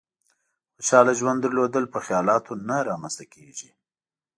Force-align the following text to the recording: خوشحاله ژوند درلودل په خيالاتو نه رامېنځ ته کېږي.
خوشحاله 0.75 1.13
ژوند 1.19 1.39
درلودل 1.43 1.85
په 1.93 1.99
خيالاتو 2.05 2.51
نه 2.67 2.77
رامېنځ 2.87 3.13
ته 3.19 3.25
کېږي. 3.33 3.69